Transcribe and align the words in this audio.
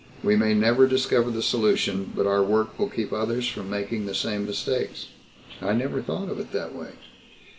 We 0.23 0.35
may 0.35 0.55
never 0.55 0.87
discover 0.87 1.29
the 1.29 1.43
solution, 1.43 2.11
but 2.15 2.25
our 2.25 2.41
work 2.41 2.79
will 2.79 2.89
keep 2.89 3.13
others 3.13 3.47
from 3.47 3.69
making 3.69 4.07
the 4.07 4.15
same 4.15 4.47
mistakes." 4.47 5.09
"I 5.61 5.73
never 5.73 6.01
thought 6.01 6.27
of 6.29 6.39
it 6.39 6.51
that 6.53 6.73
way." 6.73 6.93